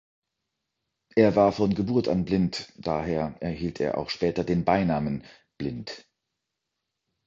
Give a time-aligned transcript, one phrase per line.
[1.15, 5.23] Er war von Geburt an blind, daher erhielt er auch später den Beinamen
[5.59, 6.07] „Blind“.